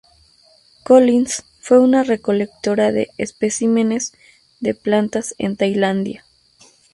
[0.83, 4.13] Collins fue una recolectora de especímenes
[4.59, 6.25] de plantas en Tailandia.